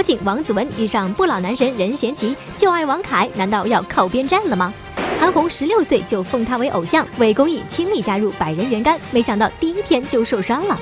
[0.00, 4.72] 妖精王子文遇上不老男神任贤齐，就爱王凯，难道要靠边站了吗？
[5.20, 10.80] 韩红十六岁就奉他为偶像，为公益倾力加入百人援肝，没想到第一天就受伤了。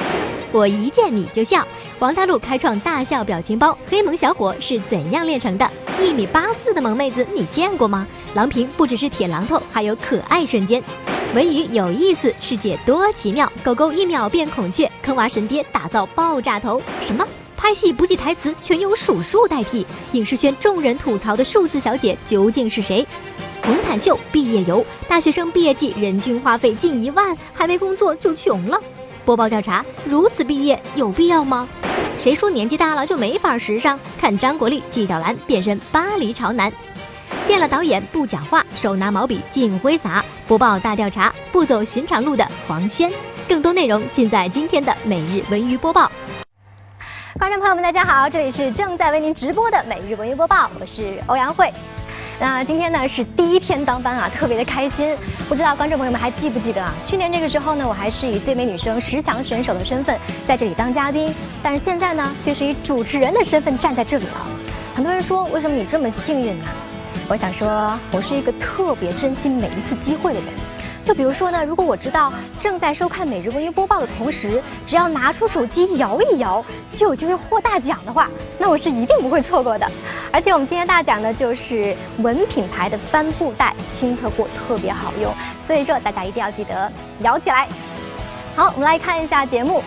[0.52, 1.66] 我一见你就笑。
[1.98, 5.68] 王大陆开创大笑表情包，黑萌小伙是怎样炼成的？
[6.00, 8.06] 一米八四的萌妹子你见过吗？
[8.34, 10.80] 郎平不只是铁榔头，还有可爱瞬间。
[11.34, 13.50] 文娱有意思，世界多奇妙。
[13.64, 16.80] 狗狗一秒变孔雀，坑娃神爹打造爆炸头。
[17.00, 17.26] 什么？
[17.58, 19.84] 拍戏不记台词，全由数数代替？
[20.12, 23.04] 影视圈众人吐槽的数字小姐究竟是谁？
[23.64, 28.80] 红毯秀毕业游，大学生毕业季人均花费近一万，还没工作就穷了。
[29.24, 31.68] 播报调查，如此毕业有必要吗？
[32.16, 33.98] 谁说年纪大了就没法时尚？
[34.20, 36.72] 看张国立、纪晓岚变身巴黎潮男，
[37.48, 40.24] 见了导演不讲话，手拿毛笔尽挥洒。
[40.46, 43.12] 播报大调查，不走寻常路的黄轩。
[43.48, 46.10] 更多内容尽在今天的每日文娱播报。
[47.38, 51.72] 观众朋友们，大家好，这里是正在为您直播的每日文娱播报，我是欧阳慧。
[52.40, 55.16] 那今天呢是第一天当班啊，特别的开心。
[55.48, 56.92] 不知道观众朋友们还记不记得啊？
[57.06, 64.46] 去年这个时候呢，我还是以最美女生十强选手的身份在这里当嘉宾，但是现在呢，却是以主持人的身份站在这里了。
[64.96, 66.64] 很多人说，为什么你这么幸运呢？
[67.28, 70.48] 我想说，我是一个特别珍惜每一次机会的人。
[71.04, 79.90] 就比如说呢，如果我知道正在收看每日文娱播报的同时，只要拿出手机摇一摇，就有机会获大奖的话，那我是一定不会错过的。
[80.30, 85.32] 而且我们今天大奖呢，就是文品牌的帆布袋，亲测过特别好用，
[85.66, 87.66] 所以说大家一定要记得摇起来。
[88.54, 89.82] 好，我们来看一下节目。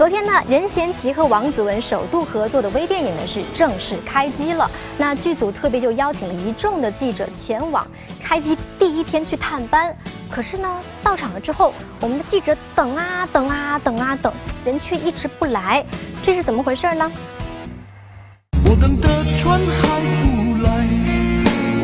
[0.00, 4.66] 昨天呢，任贤齐和王子文首度合作的微电影呢是正式开机了。
[4.96, 7.86] 那剧组特别就邀请了一众的记者前往
[8.18, 9.94] 开机第一天去探班。
[10.30, 14.32] 可是呢，到场了之后，我们的记者等啊等啊等啊等，
[14.64, 15.84] 人却一直不来，
[16.24, 17.12] 这是怎么回事呢？
[18.64, 19.06] 我等的
[19.42, 20.88] 船还不来，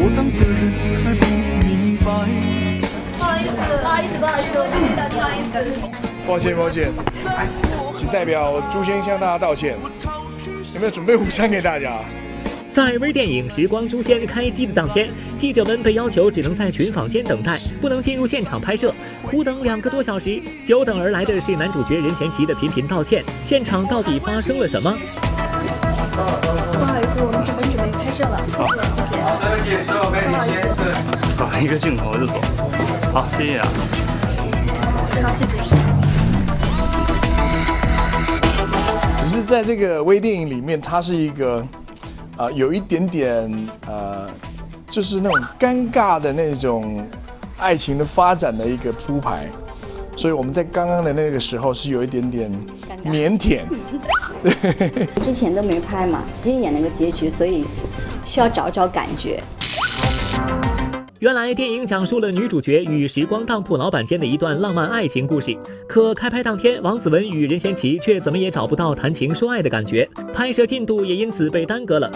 [0.01, 0.73] 我等的人
[1.05, 1.27] 还不
[1.67, 2.07] 明白。
[3.19, 6.06] 不好意思，不好意思，不好意思，我不知道，不好意思。
[6.27, 6.93] 抱歉，抱歉，
[7.97, 9.77] 请代表朱先向大家道歉。
[10.75, 12.01] 有没有准备午餐给大家？
[12.73, 18.93] 在微电影《时光诛仙》开机的当天，记者们被要求只能在群访间等待，不能进入现场拍摄，
[19.23, 20.43] 苦等两个多小时。
[20.67, 23.25] 久等而来的是男主角任贤齐的频频道歉。
[23.45, 24.93] 现场到底发生了什么？
[26.13, 28.37] 不好意思，我们准备准备拍摄了。
[28.53, 32.35] 好，好，对不起，所有媒体先是打一个镜头就走。
[33.15, 33.69] 好，谢谢啊。
[35.23, 35.86] 好，谢谢。
[39.47, 41.65] 在这个微电影里面，它是一个。
[42.39, 43.51] 啊，有一点点
[43.87, 44.29] 呃，
[44.91, 47.03] 就是那种尴尬的那种
[47.57, 49.49] 爱情的发展的一个铺排，
[50.19, 52.53] 所以我们在刚刚的那个时候是有一点点
[53.07, 53.63] 腼腆。
[55.25, 57.65] 之前都没拍嘛，直接演了个结局，所以
[58.27, 59.43] 需要找找感觉。
[61.19, 65.57] 原来电影讲述了女主角与时光当铺老板间的一段浪漫爱情故事，
[65.89, 72.11] 可开拍当天，王子文与任贤齐却怎么也找不到谈情说爱的感觉，拍摄进度也因此被耽搁了。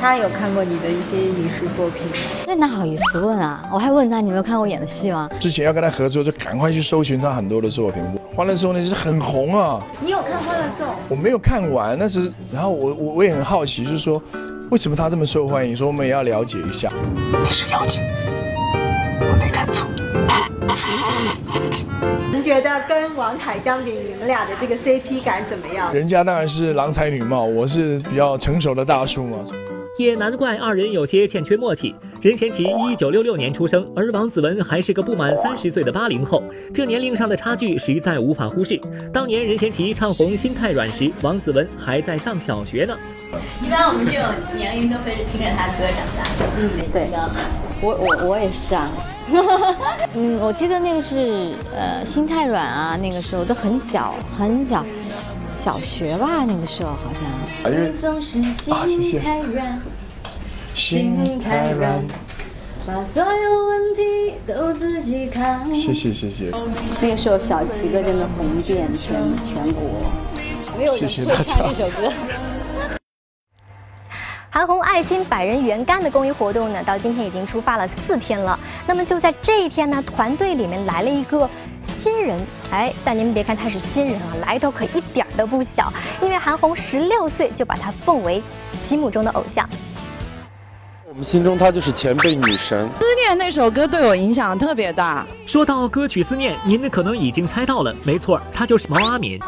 [0.00, 2.00] 他有看过你的一些影视作品，
[2.46, 3.68] 那哪好意思问啊？
[3.70, 5.28] 我还问他你没有看过演的戏吗？
[5.38, 8.02] 之前要跟他合作，就赶快去搜寻他很多的作品。
[8.34, 9.78] 欢乐颂那是很红啊。
[10.02, 10.86] 你有看欢乐颂？
[11.10, 14.22] 我没有看完，那是然后我我我也很好奇，就是说
[14.70, 15.76] 为什么他这么受欢迎？
[15.76, 16.90] 说我们也要了解一下。
[17.42, 18.00] 你是妖精。
[22.30, 25.92] 您觉得跟王凯、张比你们俩的这个 CP 感怎么样？
[25.94, 29.38] 人家当然是郎才女貌，我是比较成熟的大叔嘛。
[29.96, 31.94] 也难怪二人有些欠缺默契。
[32.20, 36.42] 任贤齐一九六六年出生，而王子文还是个不满三十岁的八零后，
[36.74, 38.80] 这年龄上的差距实在无法忽视。
[39.12, 42.96] 当年任贤齐唱红《心太软》时，王子文还在上小学呢。
[43.64, 44.24] 一般我们这种
[44.56, 46.24] 年龄都会是听着他歌长大。
[46.56, 47.08] 嗯，对。
[47.80, 48.90] 我我我也是啊。
[50.14, 54.84] 嗯，我记得那个是呃心太软啊，那个时候都很小很小，
[55.64, 57.22] 小学吧那个时候好像。
[58.74, 59.20] 啊，谢谢。
[60.74, 62.04] 心太软，
[62.86, 65.74] 把所有问题都自己扛。
[65.74, 66.52] 谢谢谢谢。
[67.00, 69.14] 那个时候小齐哥真的红遍全
[69.44, 69.82] 全国，
[70.76, 72.12] 没有人会唱这首歌。
[74.50, 78.58] 韩红爱心百人援肝的公益活动呢，到今天已经出发了四天了。
[78.86, 81.48] 那么就在这一天呢，团队里面来了一个
[82.02, 82.40] 新人，
[82.70, 85.92] 哎，但您别看他是新人啊，来头可一点都不小。
[86.22, 88.42] 因为韩红十六岁就把他奉为
[88.88, 89.68] 心目中的偶像。
[91.06, 92.88] 我们心中她就是前辈女神。
[93.00, 95.26] 思念那首歌对我影响特别大。
[95.46, 99.38] 说到歌曲思念，您可能已经猜到了，没错，她就是毛阿敏。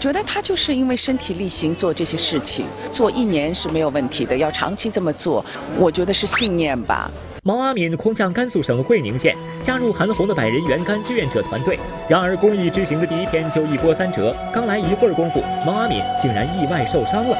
[0.00, 5.44] 觉得他就是因为身体力行做这些事情，做一年是没有问题的，要长期这么做，
[5.78, 7.10] 我觉得是信念吧。
[7.42, 11.78] 毛阿敏空降甘肃省会宁县，加入韩红的百人援甘志愿者团队。
[12.08, 17.36] 然而公益之行的第一天就一波三折，刚来一会儿功夫，毛阿敏竟然意外受伤了。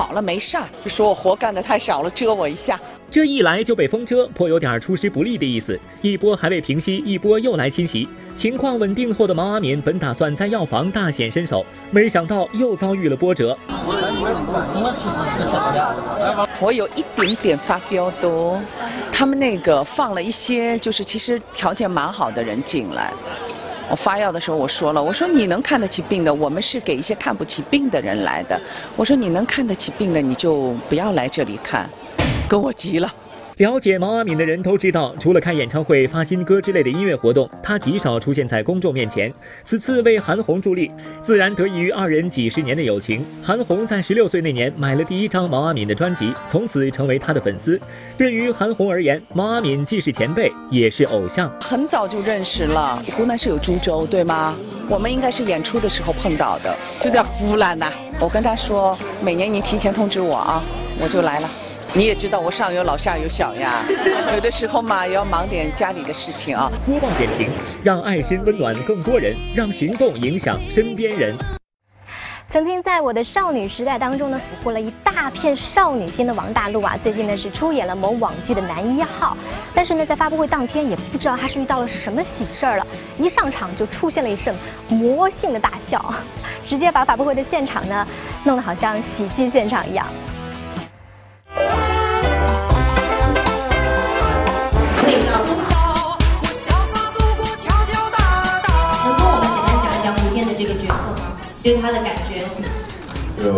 [0.00, 2.80] 好了，没事儿，就说我活干的太少了，遮我一下。
[3.10, 5.78] 这一来就被风遮，颇有点出师不利的意思。
[6.00, 8.08] 一波还未平息，一波又来侵袭。
[8.34, 13.54] 情况稳定后的毛阿敏本打算在药房大显身手，没想到又遭遇了波折。
[16.58, 18.58] 我有一点点发飙的哦，
[19.12, 23.12] 他们那个放了一些就是其实条件蛮好的人进来。
[23.90, 28.58] 我发药的时候我说了，我说你能看得起病的，我们是给一些看不起病的人来的。
[28.96, 31.90] 我说你能看得起病的，你就不要来这里看。
[32.48, 33.12] 跟我急了。
[33.60, 39.30] 了解毛阿敏的人都知道，除了开演唱会、发新歌之类的音乐活动，她极少出现在公众面前。
[39.66, 40.90] 此次为韩红助力，
[41.26, 43.22] 自然得益于二人几十年的友情。
[43.42, 47.78] 韩红在十六岁那年买了第一张毛阿敏的专辑，从此成为她的粉丝。
[48.16, 51.52] 对于韩红而言，毛阿敏既是前辈，也是偶像。
[51.60, 54.56] 很早就认识了，湖南是有株洲，对吗？
[54.88, 57.92] 我们应该是演出的时候碰到的，就在湖南呐。
[58.18, 60.64] 我跟他说，每年你提前通知我啊，
[60.98, 61.50] 我就来了。
[61.92, 63.84] 你也知道我上有老下有小呀，
[64.32, 66.70] 有的时候嘛也要忙点家里的事情啊。
[66.86, 67.50] 播报点评，
[67.82, 71.36] 让爱心温暖更多人，让行动影响身边人。
[72.52, 79.36] 曾经在我的少女时代当中呢，俘获了一大片少女心的王大陆啊，最近呢是出演了某网剧的男一号。
[79.74, 82.86] 但是呢，在发布会当天，也不知道他是遇到了什么喜事儿了，
[83.18, 84.54] 一上场就出现了一声
[84.88, 86.14] 魔性的大笑，
[86.68, 88.06] 直接把发布会的现场呢
[88.44, 90.06] 弄得好像喜剧现场一样。
[101.62, 102.46] 对他的感觉，
[103.38, 103.52] 就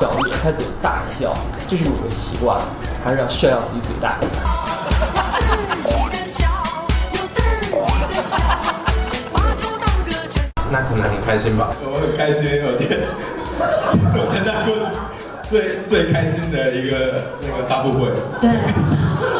[0.00, 1.36] 小脸开始大笑，
[1.68, 2.58] 这是我的习惯，
[3.04, 4.16] 还是要炫耀自己最大。
[11.02, 11.74] 很开心吧？
[11.84, 12.96] 我很开心，我觉得
[14.14, 14.74] 我参加过
[15.48, 18.10] 最最开心的一个那个发布会。
[18.40, 18.50] 对。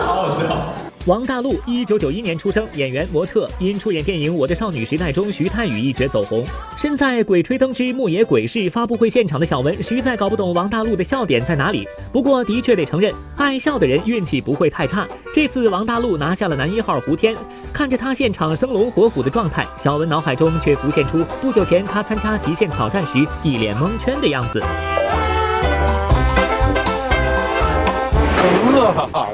[0.06, 0.85] 好好笑。
[1.06, 6.44] 王大陆，一九九一年出生，演员、模特，因出演电影《我的少女时代》中徐太宇一角走红。
[6.76, 11.86] 身在《鬼吹灯之牧野鬼市》发布会现场的小文，实在搞不懂王大陆的笑点在哪里。
[12.12, 15.06] 不过，的确得承认，爱笑的人运气不会太差。
[15.32, 17.36] 这次王大陆拿下了男一号胡天，
[17.72, 24.60] 看着他现场生龙活虎的状态，小文脑海中却浮现出不久前他参加极限挑战时一脸蒙圈的样子。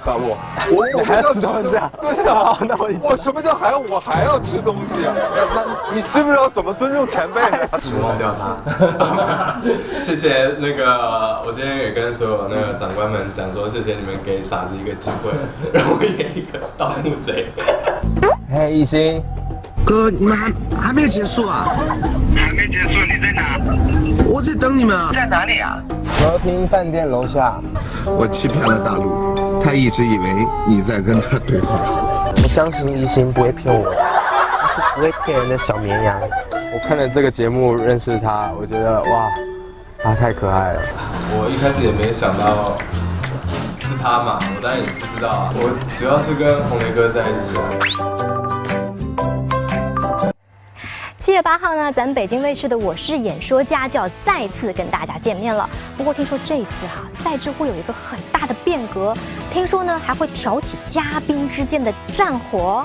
[0.05, 0.37] 大陆，
[0.75, 1.91] 我我还要吃东西啊？
[2.01, 5.15] 对啊， 那我我什么叫还要我还要吃东西啊？
[5.55, 7.41] 那你知不知道怎么尊重前辈？
[8.01, 9.57] 忘掉他。
[10.01, 15.31] 谢谢那个，我今天也跟所有那个长官们讲说，谢谢你们给傻子一个机会，
[15.73, 17.47] 让我演一个盗墓贼。
[18.51, 19.23] 嘿，一心，
[19.85, 21.67] 哥，你们还还没有结束啊？
[22.35, 23.59] 还没结束，你在哪？
[24.27, 24.97] 我在等你们。
[25.13, 25.83] 在哪里啊？
[26.19, 27.55] 和平饭店楼下。
[28.05, 31.79] 我欺骗了大陆，他一直以为你在跟他对话。
[32.35, 36.21] 我相信一心不会骗我，他是不会骗人的小绵羊。
[36.73, 39.29] 我看了这个节目认识他，我觉得哇，
[40.03, 40.81] 他太可爱了。
[41.39, 42.77] 我一开始也没想到
[43.79, 45.51] 是他嘛，我当然也不知道啊。
[45.55, 48.12] 我主要是跟红雷哥在一起啊。
[51.25, 55.71] 七月八号呢，咱北京卫视的《我是演说家》就要再次跟大家见面了。
[55.97, 59.15] 不过听说这次哈，赛制会有一个很大的变革，
[59.53, 62.85] 听说呢还会挑起嘉宾之间的战火。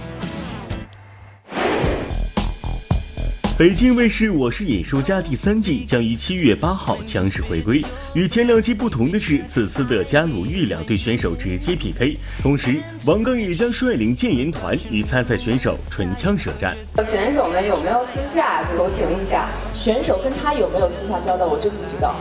[3.57, 7.83] 北京卫视《我是演说家》第三季将于七月八号强势回归。
[8.13, 16.77] 与前两季不同的是，此次的加鲁豫两队选手直接 PK，同时王刚也将率领建言团与参赛选手唇枪舌战。
[17.03, 19.49] 选手们有没有私下求情一下？
[19.73, 21.43] 选手跟他有没有私下交代？
[21.43, 22.15] 我真不知道。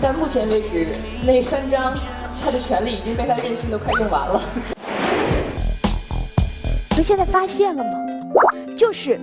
[0.00, 0.86] 但目前为止，
[1.22, 1.94] 那三张
[2.42, 4.42] 他的权利已经被他任性的快用完了。
[6.96, 7.90] 你现在发现了吗？
[8.74, 9.20] 就是。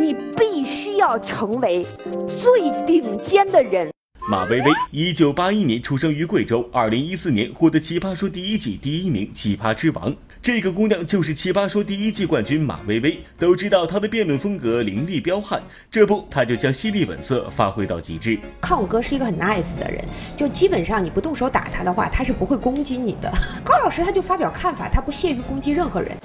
[0.00, 1.86] 你必须要成为
[2.26, 3.92] 最顶尖的人。
[4.30, 10.14] 马薇薇，一九八一年出生于贵州，二零一四年获得《奇葩说》第一季第一名，奇葩之王。
[10.42, 13.18] 这个姑娘就是《奇葩说》第一季冠军马薇薇。
[13.38, 18.38] 都知道她的辩论风格凌厉彪悍，这不，她就将犀利本色发挥到极致。
[18.62, 20.02] 康永哥是一个很 nice 的人，
[20.34, 23.30] 就基本上你不动手打他的话，他是不会攻击你的。
[23.62, 26.16] 高老师他就发表看法，他不屑于攻击任何人。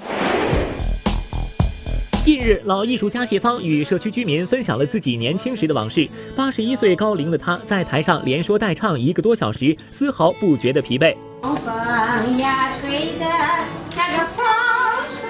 [2.26, 6.08] 近日，老艺术家谢芳与社区居民分享了自己年轻时的往事。
[6.34, 11.14] 八十一岁高龄的她在台上连说带唱一个多小时，丝毫不觉得疲惫。
[11.40, 13.26] 风呀吹得
[13.94, 14.44] 那个风
[15.14, 15.22] 车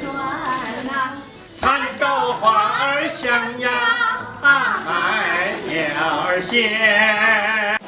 [0.00, 0.14] 转
[0.86, 1.12] 呐，
[1.58, 2.06] 蚕豆
[2.40, 3.68] 花儿香呀，
[4.40, 7.83] 海鸟儿闲。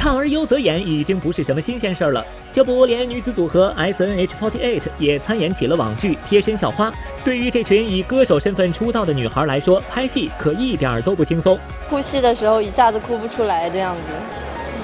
[0.00, 6.90] 唱而优则演已经不是什么新鲜事儿了，这不连女子组合 S N H forty eight 也参演起了网剧《贴身校花》。
[7.22, 11.58] 对于这群以歌手身份出道的女孩来说，拍戏可一点儿都不轻松。
[11.90, 14.00] 哭戏的时候一下子哭不出来，这样子。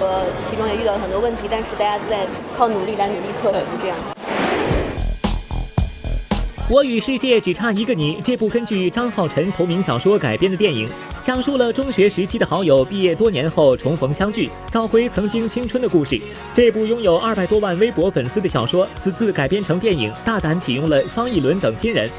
[0.00, 3.96] 我其中也遇到了很多问题，但是大家在靠努力来努力克服，这样。
[6.68, 10.88] 我与世界只差一个你，这部根据张浩晨同名小说改编的电影，
[11.24, 16.20] 讲述了中学时期的好友毕业多年后重逢相聚，找回曾经青春的故事。
[16.52, 22.10] 这部拥有二百多万微博粉丝的小说，此次改编成电影，大胆启用了方逸伦等新人。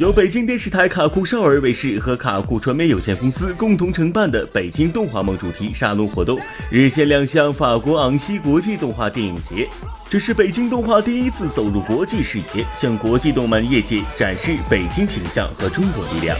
[0.00, 6.40] 由北京电视台卡酷少儿卫视和卡酷传媒有限公司共同承办的北京动画梦主题沙龙活动，
[6.70, 9.68] 日前亮相法国昂西国际动画电影节。
[10.08, 16.34] 这是北京动画第一次走入国际视野，向国际动漫业界展示北京形象和中国力量。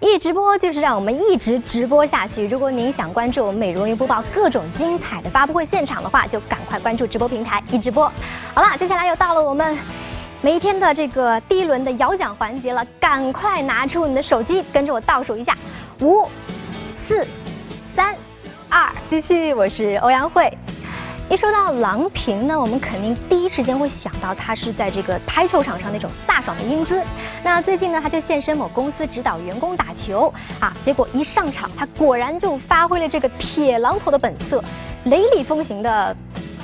[0.00, 2.48] 一直播就是让我们一直直播下去。
[2.48, 8.10] 如果您想关注我们美容云播报各种精彩的发布会现场的话，就赶快关注直播平台一直播。
[8.54, 9.76] 好了，接下来又到了我们。
[10.42, 15.56] 每一天的这个第一轮的摇奖环节了，赶快拿出你的手机，跟着我倒数一下，
[16.00, 16.28] 五、
[17.08, 17.26] 四、
[17.96, 18.14] 三、
[18.68, 19.54] 二，继续。
[19.54, 20.52] 我是欧阳慧。
[21.30, 27.02] 一说到郎平呢，我们肯定第一时间会想到她是在这个台球场上那种飒爽的英姿。
[27.42, 34.62] 那最近呢，她就现身某公司指导员工打球啊，结果一上场，她果然就发挥了这个铁榔头的本色，
[35.04, 36.14] 雷厉风行的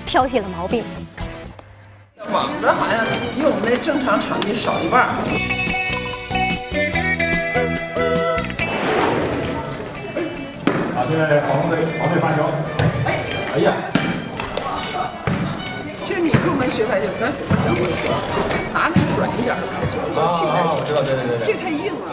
[0.05, 0.85] 挑起了毛病。
[2.29, 3.03] 网的好像
[3.35, 5.09] 比我们那正常场地少一半。
[10.95, 12.45] 好，现在黄队黄队发球。
[13.55, 13.73] 哎呀！
[16.05, 18.13] 其实你入门学排球不要喜欢这样的球，
[18.73, 20.77] 拿那个软一点的排球，就气排球。
[20.77, 22.07] 我知道，对对对这太硬了。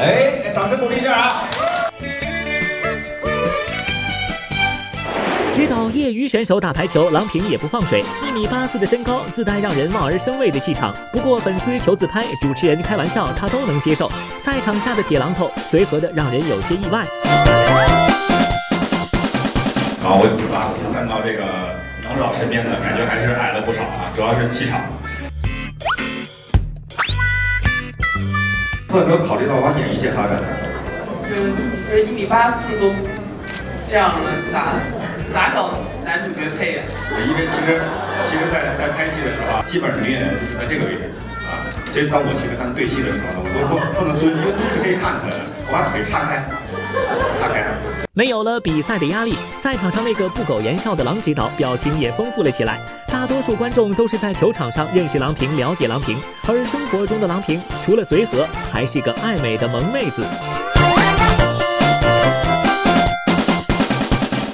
[0.00, 1.44] 哎，掌声鼓励一下啊！
[5.62, 8.04] 指导业余选手打排球，郎平也不放水。
[8.26, 10.92] 一米八四的身高，自带让人望而生畏的气场。
[11.12, 14.10] 不过粉丝求自拍，主持人开玩笑，他都能接受。
[14.44, 17.02] 赛场下的铁榔头，随和的让人有些意外。
[20.02, 21.44] 啊，我啊看到这个
[22.10, 24.80] 郎导身边的感觉还是矮了不少啊，主要是气场。
[28.92, 30.42] 有没有考虑到往演艺界发展？
[31.30, 31.54] 嗯，
[31.88, 32.92] 这一米八四都
[33.86, 34.74] 这样了，咋？
[35.32, 35.72] 咋找
[36.04, 36.82] 男主角配呀？
[37.26, 37.80] 因为其实，
[38.28, 41.10] 其实，在在拍戏的时候啊，基本上女演员就是在这个位置
[41.48, 41.64] 啊。
[41.90, 46.44] 所以当我去跟他们对戏的时候呢，我都不不能蹲，因为都是可以看出来的，我把腿岔开，
[47.40, 47.64] 岔开。
[48.14, 52.78] 没有了比赛的压力，赛场上那个不苟言笑的郎指导表情也丰富了起来。
[53.08, 60.26] 大多数观众都是在球场上认识郎平、了解郎平，而生活中的郎平除了随和，还是个爱美的萌妹子。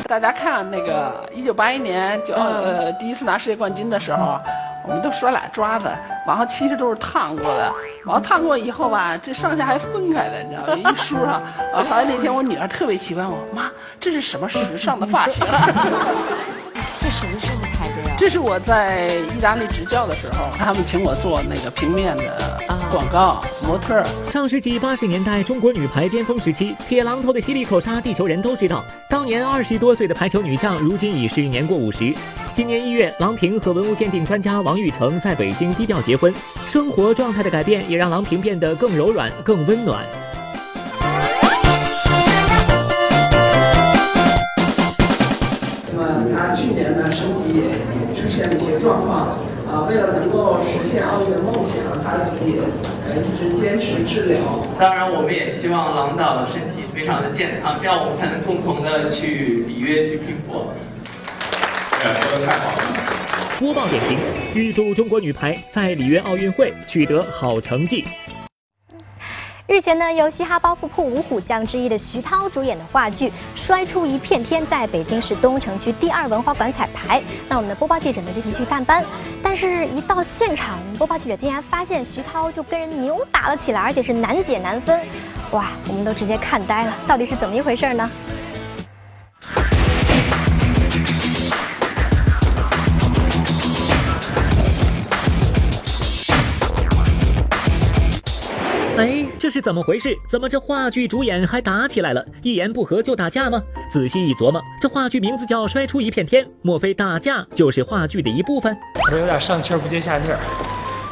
[0.09, 4.41] 大家看那个一九八一年就呃第一次拿世界冠军的时候，
[4.85, 5.87] 我们都甩俩抓子，
[6.27, 7.71] 然后其实都是烫过的，
[8.07, 10.75] 然后烫过以后吧，这上下还分开的，你知道吗？
[10.75, 11.35] 一梳上，
[11.75, 15.45] 啊， 后来那天我女儿特别奇怪我，妈，这是什么时尚的发型？
[17.01, 17.49] 这什么时？
[18.19, 22.59] 这是我在意大利执教的时候，他们请我做那个平面的
[22.91, 24.03] 广告模特。
[24.29, 28.85] 上世纪八十年代中国女排巅峰时期，铁榔头的犀利口杀，地球人都知道。
[29.09, 32.13] 当年二十多岁的排球女将，如今已是年过五十。
[32.53, 36.35] 今年一月，郎平和文物鉴定专家王玉成在北京低调结婚，
[36.69, 40.05] 生活状态的改变也让郎平变得更柔软、更温暖。
[46.01, 47.79] 那么他去年呢，身体也
[48.19, 49.39] 也出现了一些状况，
[49.71, 52.59] 啊，为了能够实现奥运的梦想，他也
[53.07, 54.41] 呃一直坚持治疗。
[54.79, 60.73] 当然，我们也希望郎导的身体非常的健康，这样我们才能共同的去里约去拼搏。
[62.03, 62.83] 哎，说的太好了。
[63.59, 64.19] 播报点评：
[64.55, 68.05] 预祝中国女排在里约奥运会取得好成绩。
[69.69, 77.23] 日前呢，由嘻哈包袱铺五虎将之一的徐涛主演的话剧《摔出一片天》在北京市东城区第二文化馆彩排。
[77.51, 79.05] 那我们的播报记者呢这天去探班，
[79.43, 84.99] 但是一到现场，播报记者竟然发现徐涛就跟人扭打了起来，而且是难解难分。
[85.51, 88.11] 哇，我们都直接看呆了，到底是怎么一回事呢？
[99.49, 100.15] 这是怎么回事？
[100.31, 102.23] 怎么这话剧主演还打起来了？
[102.43, 103.59] 一言不合就打架吗？
[103.91, 108.77] 仔细一琢磨，这话剧名字叫《摔出一片天》，莫非打架就是话剧的一部分？
[109.11, 110.37] 我有点上气儿不接下气儿。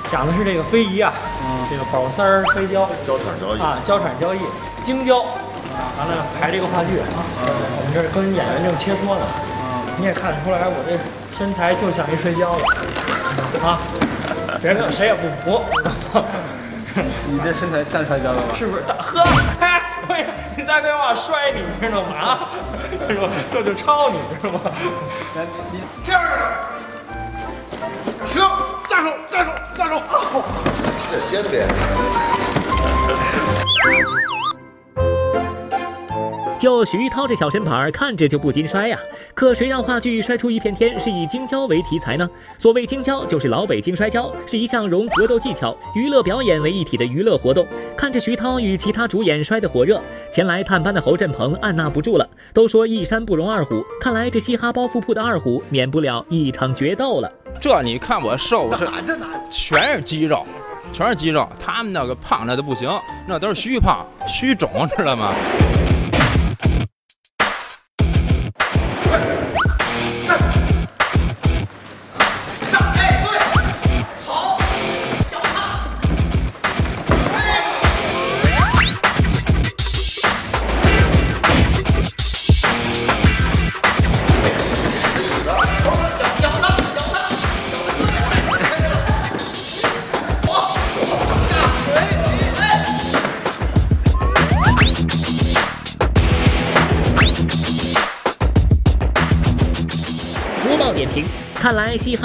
[0.07, 4.40] 讲的是这个非遗啊，嗯这个宝三儿摔跤，交铲交易啊，交铲交易，
[4.85, 9.25] 京交啊，完了排这个话剧啊，我们这儿跟演员正切磋呢，
[9.97, 10.99] 你也看得出来我这
[11.35, 13.81] 身材就像一摔跤的 啊，
[14.61, 15.64] 别人谁也不服。
[17.29, 18.55] 你这身材像摔跤的吗？
[18.59, 18.83] 是不是？
[18.83, 19.21] 大呵，
[19.61, 22.15] 哎，你再别往摔你，知道吗？
[22.17, 22.49] 啊，
[23.09, 23.29] 是吧？
[23.53, 24.61] 这就抄你，知道吗？
[25.37, 26.37] 来，你第二个，
[28.33, 28.43] 停，
[28.88, 30.00] 下手，下手，下手！
[31.11, 31.69] 这肩边。
[36.59, 38.99] 就徐涛这小身板，看着就不禁摔呀。
[39.35, 42.27] 可谁让话剧摔出一片天是以京郊为题材呢？
[42.59, 47.67] 所谓京郊，就是老北京摔跤，是一项融格斗技巧、娱乐表演为一体的娱乐活动。
[47.97, 50.01] 看着徐涛与其他主演摔得火热，
[50.33, 52.27] 前来探班的侯振鹏按捺不住了。
[52.55, 57.31] 都说一山不容二虎，看来这嘻哈包袱铺的二虎免不了一场决斗了。
[57.61, 58.87] 这你看我瘦，这
[59.51, 60.47] 全是肌肉，
[60.95, 61.47] 全是肌肉。
[61.61, 62.89] 他们那个胖那都不行，
[63.29, 65.35] 那都是虚胖、虚肿，知道吗？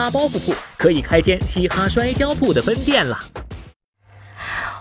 [0.01, 3.19] 哈包袱铺可以开间嘻哈摔跤铺的分店了。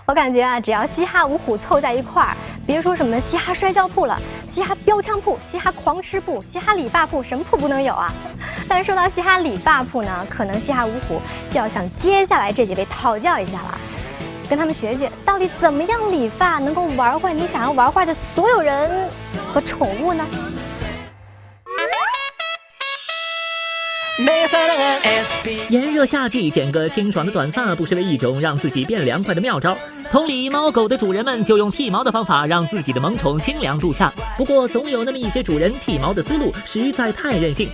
[0.07, 4.19] 我感觉啊，只要嘻哈五虎凑在一块儿，别说什么嘻哈摔跤铺了，
[4.51, 8.11] 嘻哈标枪铺、嘻哈狂吃铺、嘻哈理发铺，什么铺不能有啊？
[8.67, 13.77] 但是说到嘻哈理发铺呢，可能嘻哈五虎就要向接下来这几位讨教一下了，
[14.49, 19.07] 跟他们学学，到底怎么样理发能够玩坏你想要玩坏的所有人
[19.53, 20.25] 和宠物呢？
[25.69, 29.77] 炎热夏季，剪个清爽的短发，不失为一种让自己变凉快的妙招。
[30.11, 34.13] 同理，猫狗的主人们就用剃毛的方法，让自己的萌宠清凉度夏。
[34.37, 37.69] 不过，总有那么一些主人剃毛的思路实在太任性。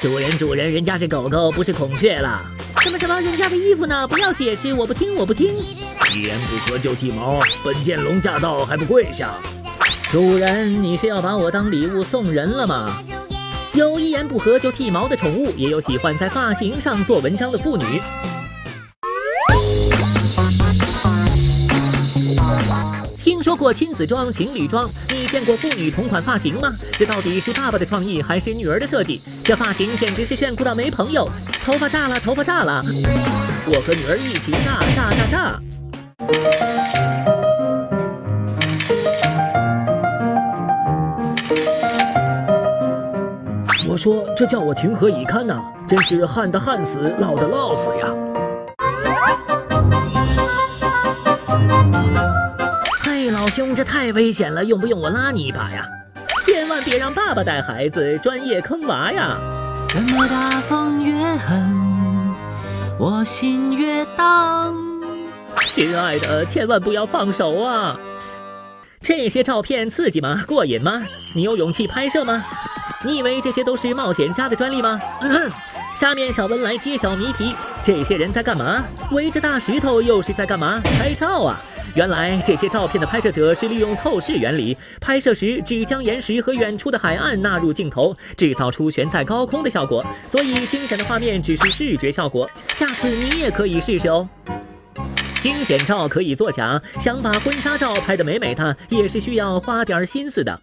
[0.00, 2.40] 主人，主人，人家是狗狗，不是孔雀啦。
[2.80, 4.08] 什么什么，人家的衣服呢？
[4.08, 5.54] 不要解释，我不听，我不听。
[6.12, 9.34] 一言不合就剃毛，本剑龙驾到，还不跪下？
[10.10, 13.02] 主人，你是要把我当礼物送人了吗？
[13.72, 18.02] 有一言不合就剃毛的宠物，也有喜欢在发型上做文章的妇女。
[23.22, 26.72] 听说过亲子装、情侣装，你见过妇女同款发型吗？
[26.92, 29.20] 这到底是爸爸的创意还是女儿的设计？
[29.44, 31.30] 这发型简直是炫酷到没朋友！
[31.64, 32.82] 头发炸了，头发炸了！
[33.66, 35.60] 我和女儿一起炸炸炸炸！
[44.02, 48.06] 说这叫我情何以堪呐、真是旱的旱死，涝的涝死呀！
[53.02, 55.86] 嘿，老兄，这太危险了，用不用我拉你一把呀？
[56.46, 59.36] 千万别让爸爸带孩子，专业坑娃呀！
[59.90, 62.32] 怎么大风越狠，
[62.98, 64.74] 我心越荡。
[65.74, 67.98] 亲爱的，千万不要放手啊！
[69.02, 70.42] 这些照片刺激吗？
[70.46, 71.02] 过瘾吗？
[71.34, 72.42] 你有勇气拍摄吗？
[73.02, 75.00] 你以为这些都是冒险家的专利吗？
[75.22, 75.50] 嗯，
[75.98, 78.84] 下面小文来揭晓谜题：这些人在干嘛？
[79.10, 80.80] 围着大石头又是在干嘛？
[80.84, 81.58] 拍照啊！
[81.94, 90.04] 原来这些照片的拍摄者是利用透视原理，拍摄时只将岩石和远处的海岸纳入镜头，制造出悬在高空的效果。
[90.30, 92.48] 所以惊险的画面只是视觉效果。
[92.66, 94.28] 下次你也可以试试哦。
[95.40, 100.60] 惊险照可以作假，想把婚纱照拍得美美的，也是需要花点心思的。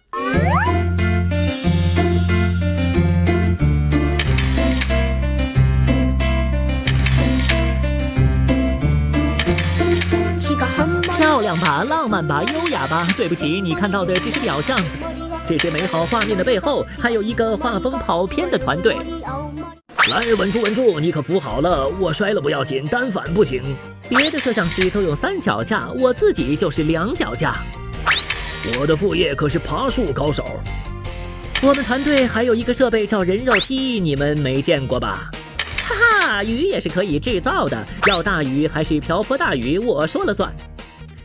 [11.48, 13.08] 亮吧，浪漫吧，优雅吧。
[13.16, 14.78] 对不起，你看到的只是表象。
[15.46, 18.94] 这些美好画面的背后，还有一个画风跑偏的团队。
[20.10, 23.62] 来，稳住，稳住，你可扶好了，我摔了不要紧，单反不行。
[24.10, 27.56] 别的摄像师都有三脚架，我自己就是两脚架。
[28.78, 30.44] 我的副业可是爬树高手。
[31.62, 35.30] 我们团队还有一个设备叫人肉梯，你们没见过吧？
[35.88, 40.52] 哈哈，雨也是可以制造的，要大雨还是瓢泼大雨，我说了算。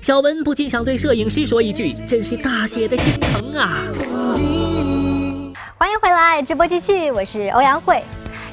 [0.04, 3.88] 小文不禁想对摄影师说一句：真是大写的心疼啊！
[5.78, 8.04] 欢迎回来，直播继续，我是欧阳慧。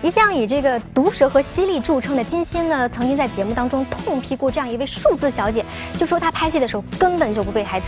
[0.00, 5.64] 一向以这个毒舌和犀利著称的金星呢，曾经在节目当中痛批过这样一位数字小姐，
[5.98, 7.86] 就说她拍戏的时候根本就不背台词，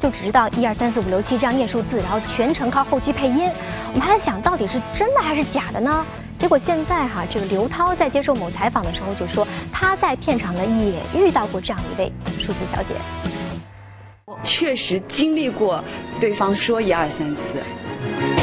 [0.00, 3.48] 就只知道一二三四五六七这样念数字，然后全程靠后期配音。
[3.92, 6.04] 我们还在想到底是真的还是假的呢？
[6.44, 12.88] 结果现在哈，这个刘涛在接受某采访的时候就说，她在片场呢也遇到过这样一位数字小姐。
[14.26, 15.82] 我确实经历过
[16.20, 18.33] 对方说一二三四。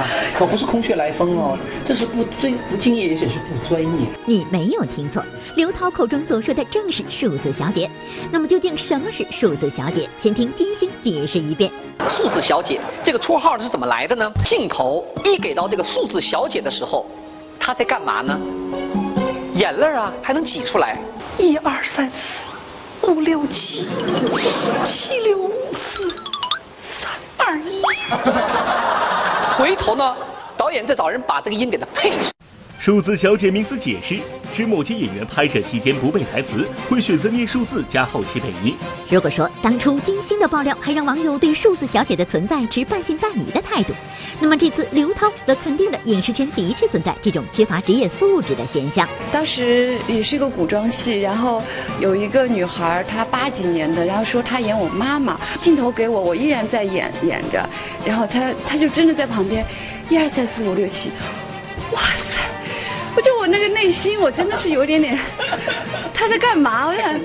[0.00, 4.08] 啊，可不是空穴来风哦，这是不专不敬业，也是不专业。
[4.24, 5.22] 你没有听错，
[5.56, 7.90] 刘涛口中所说的正是数字小姐。
[8.30, 10.08] 那么究竟什么是数字小姐？
[10.18, 11.70] 先听金星解释一遍。
[12.08, 14.32] 数字小姐这个绰号是怎么来的呢？
[14.44, 17.06] 镜头一给到这个数字小姐的时候，
[17.58, 18.40] 她在干嘛呢？
[19.54, 20.98] 眼泪啊还能挤出来，
[21.36, 23.86] 一二三四五六七，
[24.82, 26.08] 七六五四
[27.02, 27.82] 三二一。
[29.70, 30.16] 回头呢，
[30.56, 32.32] 导演再找人把这个音给他配上。
[32.90, 34.18] 数字小姐名词解释：
[34.50, 38.74] 指某些演员拍摄期间不背台词，会选择念数字加后期配音。
[39.08, 43.94] 如果说当初金星的爆料还让网友对数字小姐的存在持半信半疑的态度，
[44.40, 49.08] 那么这次刘涛则肯定了影视圈的确存在这种缺乏职业素质的现象。
[49.30, 51.62] 当时也是一个古装戏，然后
[52.00, 57.64] 有一个女孩，她八几年的，然后说她演我妈妈，镜头给我，我依然在演演着，
[58.04, 59.64] 然后她她就真的在旁边，
[60.08, 61.12] 一二三四五六七，
[61.92, 62.49] 哇塞！
[63.20, 65.14] 我就我那个内心，我真的是有点点，
[66.14, 66.86] 他在干嘛？
[66.86, 67.20] 我想，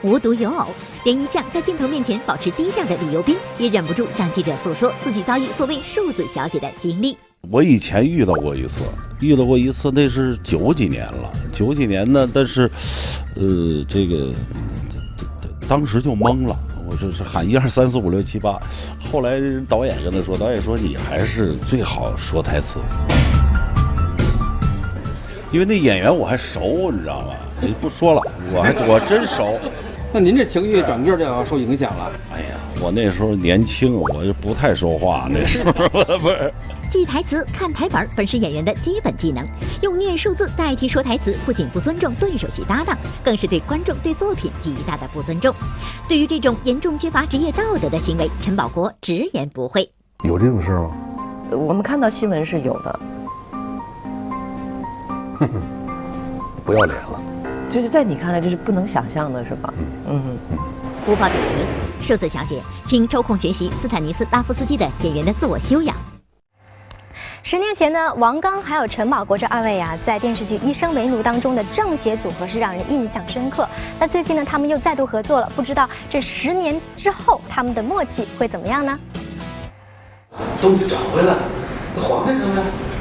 [0.00, 0.68] 无独有偶，
[1.04, 7.18] 连一向在镜头面前保持低调的李幼斌，也忍不住向记者诉说自己遭遇所谓数字小姐的经历。
[7.50, 8.80] 我以前遇到过一次，
[9.20, 12.62] 遇到过一次，那是九几年了，九几年呢，但是，
[13.34, 14.32] 呃，这个
[15.68, 16.56] 当时就懵了，
[16.88, 18.58] 我就是喊一二三四五六七八，
[19.12, 22.80] 后来导演跟他说，导演说你还是最好说台词。
[25.52, 27.34] 因为那演员我还熟，你知道吗？
[27.60, 29.58] 你不说了，我还我真熟。
[30.12, 32.10] 那您这情绪转个就要受影响了。
[32.32, 36.52] 哎呀，我那时候年轻，我就不太说话，那时候不是。
[36.90, 39.44] 记台词、看台本本是演员的基本技能，
[39.82, 45.54] 用念数字代替说台词，不仅不尊重对手戏搭档，更是对观众、对作品极大的不尊重。
[46.08, 49.88] 对于这种严重缺乏职业道德的行为，陈宝国直言不讳。
[50.24, 50.92] 有这种事吗？
[51.50, 53.00] 我们看到新闻是有的。
[55.38, 55.62] 哼哼，
[56.64, 57.20] 不要脸了。
[57.68, 59.72] 就是在你看来，这是不能想象的，是吧？
[60.08, 60.58] 嗯嗯。
[61.08, 61.64] 无法主题，
[62.00, 65.94] 数字小姐，请抽空学习斯坦尼斯拉夫斯基的演员的自我修养。
[67.44, 73.68] 十年前呢，王刚还有陈宝国这二位啊，在电视剧《一生为奴》当中的正邪组合是让人印象深刻。
[74.00, 78.98] 那最近呢，他们又再度合作了，不知道这十年之后他们的默契会怎么样呢？
[80.60, 81.34] 终于找回来，
[81.94, 82.95] 还给他们。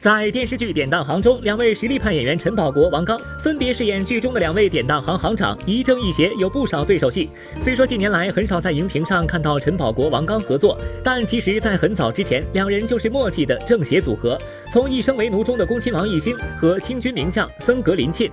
[0.00, 7.28] 在电视剧《典当行》中，两位实力派演员陈宝国、王刚分别饰演剧中的两位典当行行长，一正一邪，有不少对手戏。
[7.60, 14.38] 虽说近年来很少在荧屏上看到陈宝国、王刚合作，但其实，在很早之前，两人就是默契的正邪组合。
[14.72, 18.30] 从《一生为奴》中的恭亲王奕欣和清军名将森格林沁，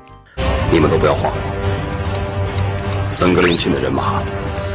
[0.71, 1.34] 你们都不要慌，
[3.12, 4.21] 森格林沁的人马，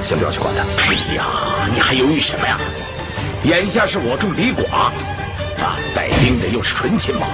[0.02, 0.64] 先不要去管他。
[0.64, 2.58] 哎呀，你还犹豫什么呀？
[3.44, 4.90] 眼下是我众敌寡。
[5.60, 7.30] 啊，带兵的又是纯亲王，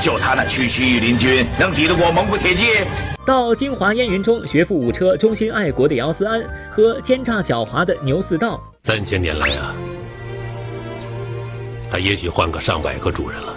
[0.00, 2.62] 就他那区区御林军，能抵得过蒙古铁骑？
[3.26, 8.60] 到《京华烟云》中学富五车、忠心爱国的姚思安和奸诈狡猾的牛四道。
[8.84, 9.74] 三千年来啊，
[11.90, 13.54] 他也许换个上百个主人了，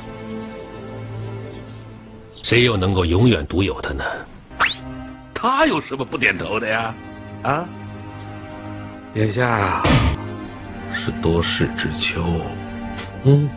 [2.43, 4.04] 谁又能够永远独有他呢？
[5.34, 6.93] 他有什么不点头的呀？
[7.43, 7.65] 啊？
[9.13, 9.84] 眼下
[10.93, 12.24] 是多事之秋。
[13.24, 13.48] 嗯，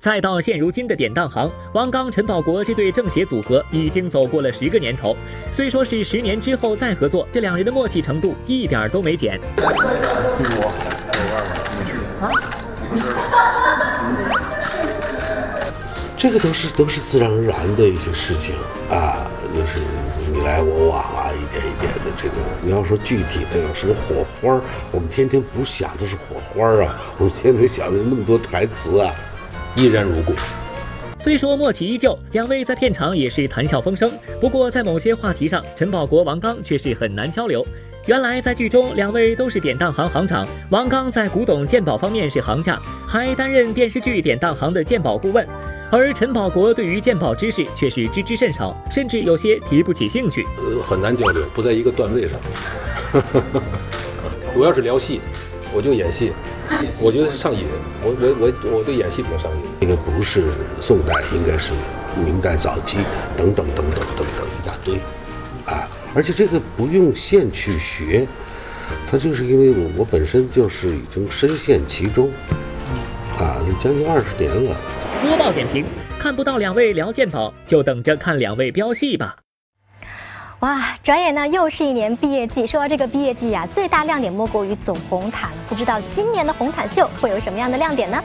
[0.00, 5.14] 再到现如今的典当行，王刚、陈宝国这对政协组合已经走过了十个年头。
[5.52, 9.38] 虽说是十年之后再合作，这两人的默契程度一点都没减。
[16.22, 18.54] 这个都是都是自然而然的一些事情
[18.88, 19.82] 啊，就是
[20.30, 22.34] 你来我往啊，一点一点的这个。
[22.62, 29.12] 你要说具体的有什么火花，我们天天不是想的是火花啊，我们天天想的那么多台词啊，
[29.74, 30.32] 依然如故。
[31.18, 37.66] 虽说默契依旧，两位在片场也是谈笑风生，不过在某些话题上，陈宝国、王刚却是很难交流。
[38.06, 45.44] 原来在剧中，两位都是典当行行长，王刚在古董鉴宝方面是行家，还担任电视剧典当行的鉴宝顾问。
[45.94, 50.42] 而陈宝国对于鉴宝知识却是知之甚少，甚至有些提不起兴趣。
[50.56, 52.40] 呃，很难交流，不在一个段位上。
[54.56, 55.20] 我要是聊戏，
[55.70, 56.32] 我就演戏，
[56.98, 57.66] 我觉得是上瘾。
[58.02, 59.58] 我我我我对演戏比较上瘾。
[59.82, 60.44] 这个不是
[60.80, 61.72] 宋代，应该是
[62.16, 62.96] 明代早期，
[63.36, 64.94] 等等等等等等一大堆，
[65.66, 65.86] 啊。
[66.14, 68.26] 而且这个不用现去学，
[69.10, 72.30] 他就是因为我我本身就是已经深陷其中，
[73.38, 74.74] 啊，将近二十年了。
[75.20, 75.84] 播报点评：
[76.18, 79.36] 看不到两位聊鉴宝，就等着看两位飙戏吧。
[80.60, 82.66] 哇，转眼呢又是一年毕业季。
[82.66, 85.56] 说到这个毕业季呀，最大亮点莫过于走红毯了。
[85.68, 88.22] 不知道今年的红毯秀会有什么样的亮点呢？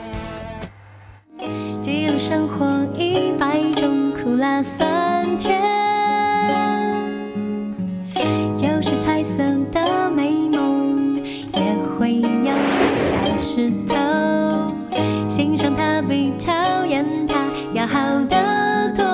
[1.82, 5.60] 记录生活一百种苦辣酸甜。
[8.60, 9.38] 有时彩色
[9.72, 11.20] 的美梦
[11.52, 12.52] 也会有
[13.08, 13.94] 小石头，
[16.08, 17.34] 比讨厌他
[17.74, 17.98] 要好
[18.30, 19.04] 得多。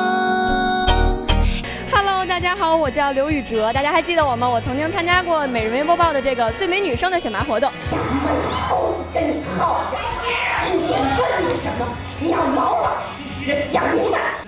[1.91, 4.49] Hello，大家好，我叫刘宇哲，大家还记得我吗？
[4.49, 7.69] 我曾经参加过《每日微播报》的这个最美女生的选拔活动。
[9.13, 9.97] 跟你耗着，
[10.71, 11.85] 今天问你什么，
[12.21, 12.84] 你要老。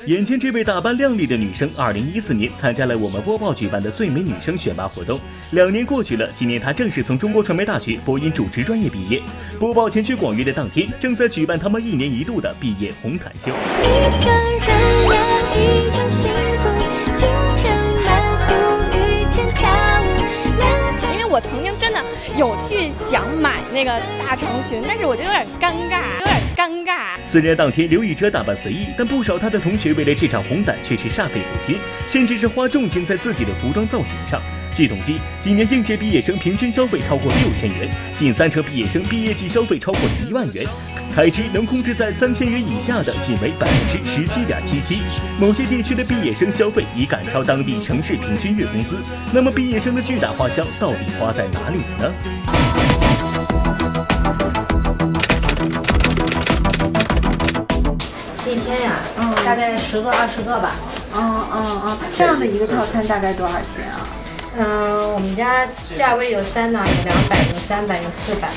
[0.06, 5.18] 眼前这位打扮靓丽的女生，二零一四年参加了我们播报举办的最美女生选拔活动。
[5.50, 9.20] 两年过去了，今年她正式从中国传媒大学播音主持专业毕业。
[9.58, 13.50] 播报前去广域的当天，正在举办他们一年一度的毕业红毯秀。
[13.50, 16.30] 一个人的一种幸
[16.62, 16.68] 福，
[17.16, 18.54] 今天漫步
[18.96, 20.06] 雨天跳舞。
[21.12, 22.00] 因为我曾经真的
[22.38, 23.90] 有去想买那个
[24.20, 25.95] 大长裙，但是我就有点尴尬，有点尴尬。
[27.36, 31.76] 虽然当天刘宇哲打扮随意，但不少他的同学为了这场红毯却是煞费苦心，
[32.10, 34.40] 甚至是花重金在自己的服装造型上。
[34.74, 40.64] 据统计，今年应届毕业生平均消费超过六千元，近三成毕业生毕业季消费超过一万元，
[41.14, 45.02] 开支能控制在三千元以下的仅为百分之十七点七七。
[45.38, 48.96] 某些地区的毕业生消费已赶超当地城市平均月工资，
[49.30, 52.95] 那么毕业生的巨大花销到底花在哪里了呢？
[58.56, 60.76] 一天呀，嗯，大概十个二十个吧。
[61.14, 64.08] 嗯嗯嗯，这样的一个套餐大概多少钱啊？
[64.58, 68.48] 嗯，我们家价位有三档，有两百，有三百，有四百。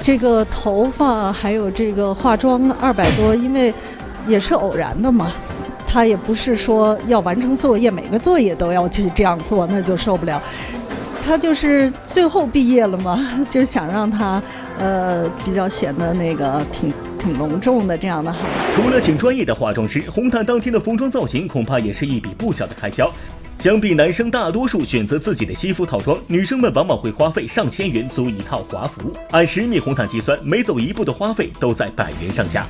[0.00, 3.74] 这个头发还有这个化妆二百多，因为
[4.28, 5.32] 也是偶然的嘛，
[5.84, 10.40] 他也不是说要完成作业，每个作业都要去这样做，那就受不了。
[11.26, 13.18] 他就是最后毕业了嘛，
[13.50, 14.40] 就想让他
[14.78, 16.92] 呃比较显得那个挺
[17.24, 18.40] 挺隆重的这样的哈。
[18.76, 23.10] 除了请专业的化妆师，红毯当天的服装造型恐怕也是一笔不小的开销。
[23.60, 29.10] 相比男生大多数选择自己的西服套装，女生们往往会花费上千元租一套华服。
[29.30, 32.66] 按十米红毯计算，每走一步的花费都在百元上下。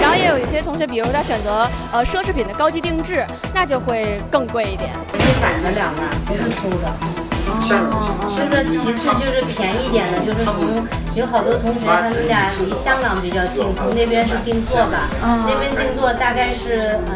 [0.00, 4.90] 然后也有一些同学，比如他选择呃奢侈品的高级定制，那就会更贵一点。
[5.14, 7.21] 一百的两万，别人抽的。
[7.60, 8.64] 哦，是不是？
[8.72, 15.08] 其次就是便宜点的，就是从有好多同学他们家离香港比较近，从那边是定做吧，
[15.46, 17.12] 那边定做大概是呃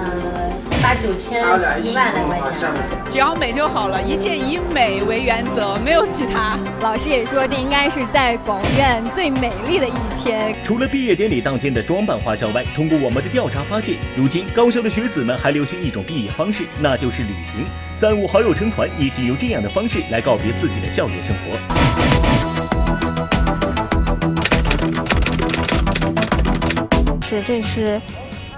[0.86, 1.42] 八九千
[1.82, 2.70] 一万来块钱。
[3.10, 6.56] 只要美就好了，一切以美为原则，没有其他。
[6.80, 10.54] 老师也说，这应该是在广院最美丽的一天。
[10.62, 17.66] 除了毕业典礼当天的装扮花销外，通过我们的调查发现，如今高校的学子们还流行一种毕业方式，那就是旅行。
[17.98, 21.58] 三五好友成团，一起用这样的方式来告别自己的校园生活。
[27.28, 28.00] 是，这是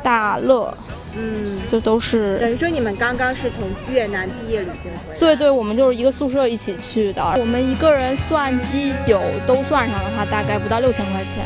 [0.02, 0.76] 大乐，
[1.20, 5.18] 嗯，就都是等于说你们刚刚是从越南毕业旅行回来？
[5.18, 7.34] 对对，我们就是一个宿舍一起去的。
[7.36, 11.44] 我们一个人算机酒都算上的话，大概不到六千块钱。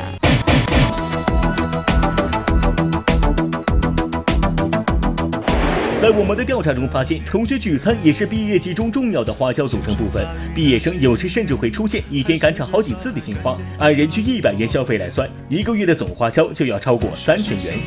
[6.03, 10.27] 在我们的调查中发现，同学聚餐也是毕业季中重要的花销组成部分。
[10.53, 13.57] 毕业生有时甚至会出现一天赶场好几次的情况。
[13.79, 17.79] 按人均一百元消费来算，一个月的总花销就要超过三千元。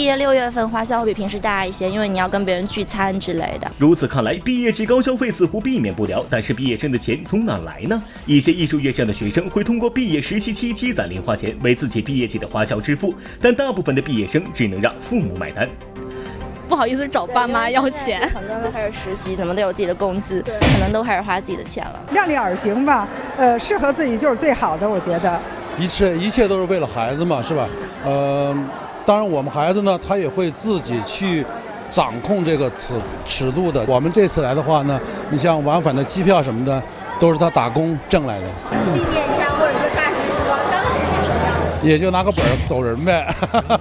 [0.00, 3.70] 毕业业六月份花销会比平时大一些，因为你要跟别人聚餐之类的。
[3.76, 8.02] 如此看来，毕业季高消费似乎避免不了，但是毕业生的钱从哪来呢？
[8.24, 15.68] 一些艺术院校的学生会通过毕业实习期积攒零花钱，为自己毕业季的花销支付，但大部分的毕业生只能让父母买单。
[16.66, 22.02] 不好意思找爸妈要钱，很多人都开始实习，怎么都有自己的工资，可能都开始花自己的钱了。
[22.12, 25.38] 量力而行吧，呃，适合自己就是最好的，我觉得。
[25.78, 27.68] 一切一切都是为了孩子嘛，是吧？
[28.04, 28.56] 呃，
[29.10, 31.44] 当然我们孩子呢，他也会自己去
[31.90, 32.94] 掌控这个尺
[33.26, 33.84] 尺度的。
[33.88, 36.80] 我们这次来的话呢，你像往返的机票什么的，
[37.18, 38.46] 都是他打工挣来的。
[41.82, 43.34] 也就拿个本儿走人呗。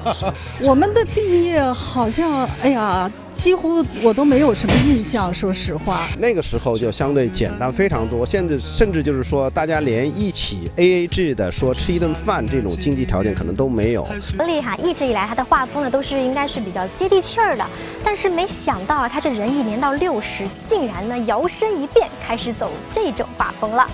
[0.64, 3.10] 我们的毕业好像，哎呀。
[3.36, 6.10] 几乎我都没有什么印象，说实话。
[6.20, 14.06] 那个时候就相对简单非常多，现在甚至就是说，大家连一起 A A 制的说吃一顿饭这种经济条件可能都没有。
[14.46, 17.66] 厉害，一直以来他的画风呢都是应该是比较接地气儿的，
[18.04, 23.88] 但是没想到啊，他这人一年到六十，竟然呢摇身一变开始走这种画风了。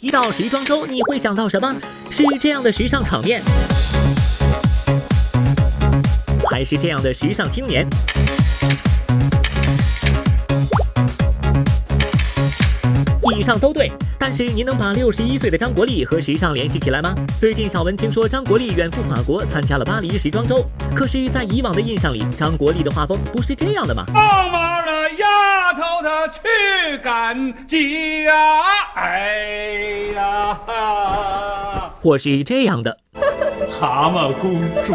[0.00, 1.74] 提到时装周，你会想到什么？
[2.12, 3.42] 是这样的时尚场面。
[6.48, 7.84] 还是这样的时尚青年，
[13.36, 17.14] 以上都对，但是您能把六十一岁的张国立和时尚联系起来吗？
[17.40, 24.04] 最近小文听说张国立远赴法国参加了巴黎时装周，可是，在以往的印象里，张国立的画风不是这样的吗？
[24.12, 28.34] 帮忙的丫头她去赶集啊，
[28.96, 30.58] 哎呀，
[32.02, 32.96] 或是这样的。
[33.80, 34.94] 蛤蟆公主。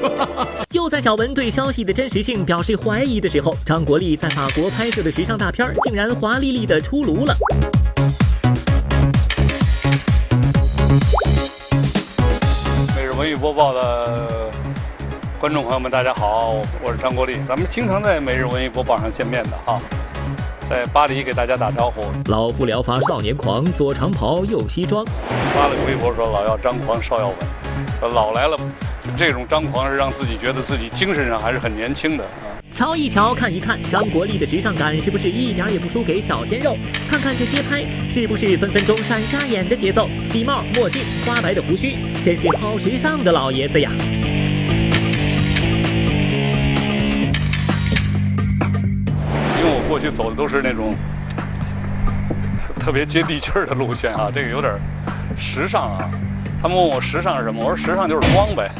[0.68, 7.34] 就在小文对消息的真实性表示怀疑的时候，张国立在法国拍摄的时尚大片竟然华丽丽的出炉了。
[13.40, 14.50] 播报的
[15.40, 19.80] 观众朋友们，大家好，我是张国立，咱们经常在每日文艺播报上见面的哈。
[20.68, 22.02] 在巴黎给大家打招呼。
[22.26, 25.02] 老夫聊发少年狂，左长袍右西装。
[25.54, 27.36] 发了个微博说老要张狂少要稳，
[28.12, 28.58] 老来了，
[29.16, 32.49] 这种张狂是让自己觉得自己精神上还是很年轻的啊。
[32.72, 36.76] 瞧一瞧，看一看，张国立的时尚感是不是一点也不输给小鲜肉？
[37.10, 40.08] 看看这街拍，是不是分分钟闪瞎眼的节奏？
[40.32, 43.90] 礼帽、墨镜、花白的胡须，真是好时尚的老爷子呀！
[49.58, 50.94] 因为我过去走的都是那种
[52.80, 54.72] 特别接地气儿的路线啊， 这个有点
[55.36, 56.10] 时尚啊。
[56.62, 58.70] 他们问我时尚是什么，我说时尚就是装呗。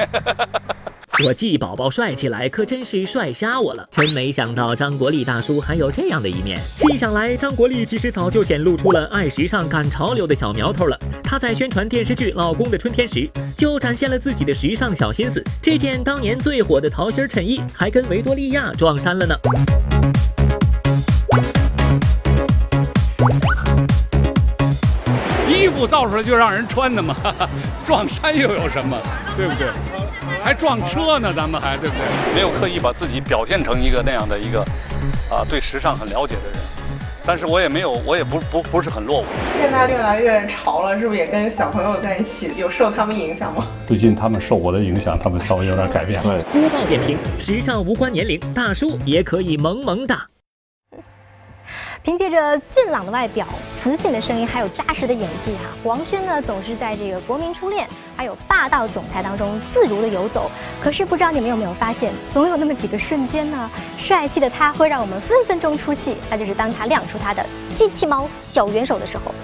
[1.22, 6.59] 我季宝宝帅起来可真是帅瞎我了，真没想到张国立大叔还有这样的一面。
[6.76, 10.98] 细想来，张国立其实早就显露出了爱时尚、赶潮流的小苗头了。
[11.22, 15.44] 他在宣传电视剧《老公的春天》时，就展现了自己的时尚小心思。
[15.61, 19.35] 这件当年最火的桃心衬衣，还跟维多利亚撞衫了呢。
[25.48, 27.14] 衣服造出来就让人穿的嘛，
[27.85, 28.96] 撞衫又有什么，
[29.37, 29.66] 对不对？
[30.42, 32.35] 还撞车呢，咱们还对不对？
[32.35, 34.61] 没有刻意把自己表现成一个那样的一个
[35.31, 36.59] 啊，对时尚很了解的人，
[37.26, 39.24] 但是我也没有，我也不不不是很落伍。
[39.59, 43.66] 现在越来越潮了，是不是也跟小朋友在一起，有受他们影响吗？
[43.87, 46.42] 最近他们受我的影响，他们稍微有点改变了。
[46.53, 50.26] 播报点评：时尚无关年龄，大叔也可以萌萌哒。
[52.02, 53.46] 凭借着俊朗的外表、
[53.82, 57.86] 磁性的声音，还有扎实的演技哈，黄轩呢总是在这个《国民初恋》
[58.16, 60.50] 还有《霸道总裁》当中自如的游走。
[60.82, 67.44] 可是不知道你们有没有发现，总有那么几个瞬间呢，帅气的他会让我们分分钟出戏，那就是当他亮出他的
[67.76, 69.34] 机器猫小元首的时候。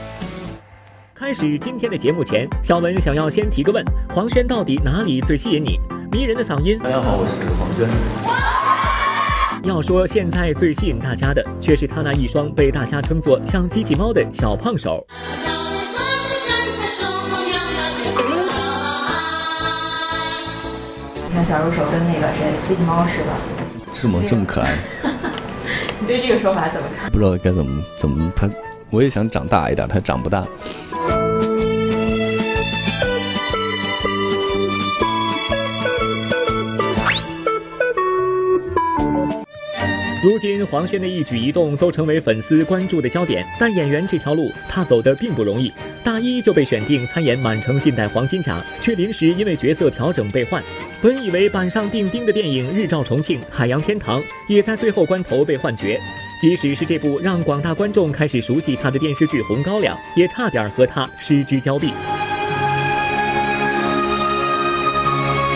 [1.14, 5.78] 开始今天的节目前，小文想要先提个问：黄轩到底哪里最吸引你？
[6.10, 6.78] 迷人的嗓音。
[6.82, 8.85] 大家好，我是黄轩。
[9.66, 15.04] 要说现在最吸引大家的，却是他那一双被大家称作像机器猫的小胖手。
[21.16, 24.22] 你看小肉手跟那个谁机器猫似的，是吗？
[24.28, 24.78] 这么可爱？
[25.98, 27.10] 你对这个说法怎么看？
[27.10, 28.48] 不知道该怎么怎么他，
[28.90, 30.46] 我也想长大一点，他长不大。
[40.26, 45.72] 如今黄轩的一举一动都成为粉丝关注的焦点，但演员这条路他走的并不容易。
[46.02, 50.60] 大一就被选定参演《满城尽带黄金甲》，却临时因为角色调整被换。
[51.00, 55.84] 本以为板上钉钉的电影《日照重庆》《海洋天堂》也在最后关头被换角。
[56.42, 61.92] 即使是这部让广大观众开始熟悉他的电视剧《红高粱》，也差点和他失之交臂。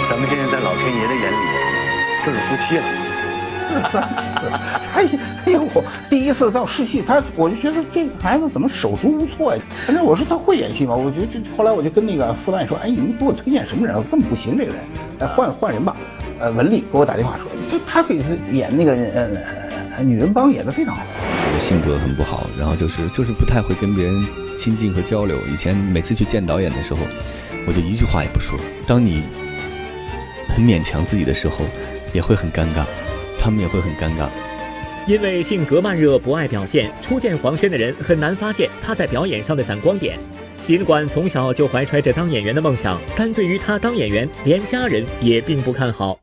[0.08, 1.08] 咱们现在在老天爷。
[1.08, 1.36] 的眼里
[2.24, 2.99] 就是夫妻了。
[4.92, 5.10] 哎呀，
[5.46, 9.62] 哎呀，我第一次到试戏，他我就觉得这孩子怎么手足无措呀？
[9.86, 10.94] 反正我说他会演戏吗？
[10.94, 13.96] 我觉得这后来我就跟那个副导演说，哎，你们给我推荐什么人？
[13.96, 14.80] 我根本不行，这个人，
[15.20, 15.96] 哎，换换人吧。
[16.40, 21.02] 呃，文丽给我打电话说，就他可以演那个呃女人帮演的非常好。
[21.58, 24.26] 性格很不好，然后就是就是不太会跟别人
[24.58, 25.36] 亲近和交流。
[25.52, 27.00] 以前每次去见导演的时候，
[27.66, 28.58] 我就一句话也不说。
[28.86, 29.22] 当你
[30.48, 31.56] 很勉强自己的时候，
[32.14, 32.86] 也会很尴尬。
[33.42, 34.28] 他们也会很尴尬，
[35.06, 40.18] 因为性格慢热不爱表现，初见黄轩的人很难发现他在表演上的闪光点。
[40.66, 46.18] 尽管从小就怀揣着当演员的梦想，但对于他当演员，连家人也并不看好。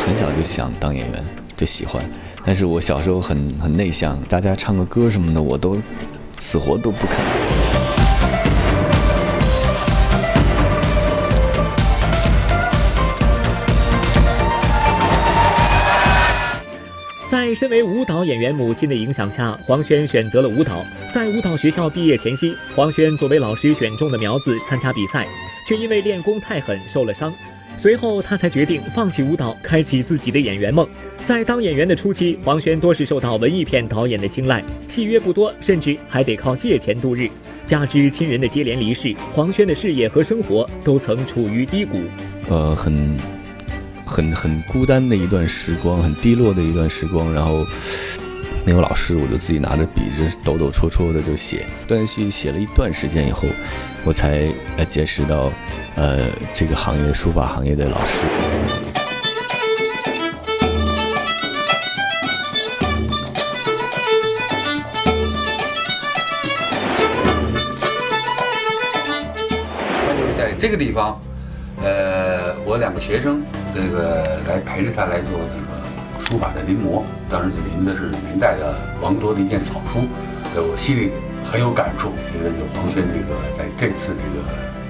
[0.00, 1.22] 从小就想当演员，
[1.54, 2.02] 就喜欢，
[2.46, 5.78] 但是我小时候很很内向，大家唱个歌什么的，我都
[6.38, 7.18] 死活都不肯。
[17.58, 20.86] 身为舞蹈演员母亲的影响下，黄轩选择了舞蹈。
[21.12, 25.26] 在舞蹈学校毕业前夕，黄轩作为老师选中的苗子参加比赛，
[25.66, 27.34] 却因为练功太狠受了伤。
[27.76, 30.86] 随后他才决定放弃舞蹈，开启自己的演员梦。
[31.26, 37.28] 在当演员的初期，黄轩多是受到文艺片导演的青睐，戏约不多，甚至还得靠借钱度日。
[37.66, 41.98] 加之亲人的接连离世，黄轩的事业和生活都曾处于低谷。
[42.48, 43.37] 呃，很。
[44.08, 47.64] 很很孤单的一段时光，很低落的一段时光，然后
[48.64, 51.66] 没有老师，我就自己拿着笔，就抖抖戳戳的就写。
[51.86, 53.46] 断续写了一段时间以后，
[54.04, 55.52] 我才呃结识到
[55.94, 58.24] 呃这个行业书法行业的老师。
[70.36, 71.20] 在这个地方。
[71.80, 73.40] 呃，我两个学生，
[73.72, 80.00] 这个来陪着他来做这个书法的临摹，当时临的是明代的王铎的一件草书，
[80.54, 81.12] 呃，我心里
[81.44, 84.42] 很有感触，觉得有黄轩这个在这次这个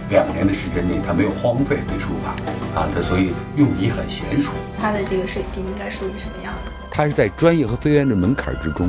[0.08, 2.32] 两年的时间内，他没有荒废这书法
[2.74, 4.48] 啊，他所以用笔很娴熟。
[4.80, 6.72] 他的这个水平应该属于什么样的？
[6.90, 8.88] 他是在专业和非专业的门槛之中，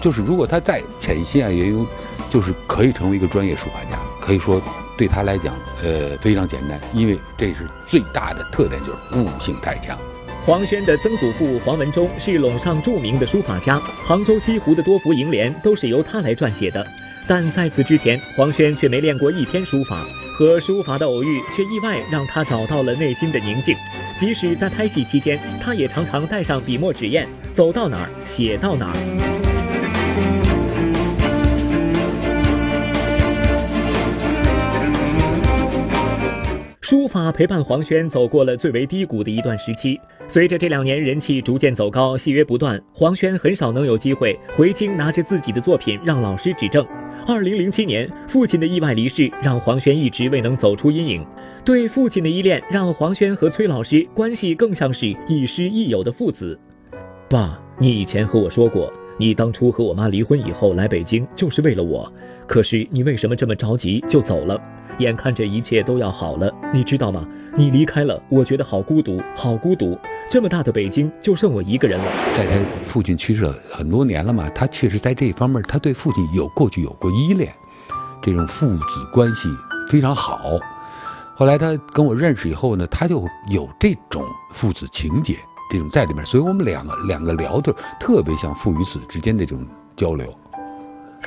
[0.00, 1.86] 就是如果他在潜心啊，也有
[2.28, 4.60] 就是可以成为一个专业书法家，可以说。
[4.98, 9.96] 对他来讲，呃，非常简单，因为这是最大的特点，就是悟性太强。
[10.44, 16.84] 黄轩的曾祖父黄文忠是陇上著名的书法家，杭州西湖的多幅楹联都是由他来撰写的。
[17.28, 23.76] 但在此之前，黄轩却没练过一天书法，和书法的偶遇却意外让他找到了内心的宁静。
[24.18, 29.47] 即使在拍戏期间，他也常常带上笔墨纸砚，走到哪儿写到哪儿。
[36.88, 40.00] 书法陪伴黄轩走过了最为低谷的一段时期。
[40.26, 46.82] 随着这两年人气逐渐走高，戏约不断，黄轩很少能有机会回京拿着自己的作品让老师指正。
[47.26, 51.26] 二零零七年，父亲的意外离世让黄轩一直未能走出阴影。
[51.62, 56.58] 对父亲的依恋让黄轩和崔老师关系更像是亦师亦友的父子。
[57.28, 62.10] 爸，你以前和我说过，你当初和我妈离婚以后来北京就是为了我，
[62.46, 64.58] 可是你为什么这么着急就走了？
[64.98, 67.26] 眼看着一切都要好了，你知道吗？
[67.56, 69.98] 你离开了，我觉得好孤独，好孤独。
[70.30, 72.04] 这么大的北京，就剩我一个人了。
[72.36, 77.52] 在他父亲去世很多年了嘛，他确实在这方面，他对父亲有过去有过依恋，
[78.22, 79.48] 这种父子关系
[79.88, 80.58] 非常好。
[81.34, 84.22] 后来他跟我认识以后呢，他就有这种
[84.52, 85.38] 父子情节
[85.70, 90.26] 这种在里面，所以我们两个两个聊的特别像父与子之间的这种交流。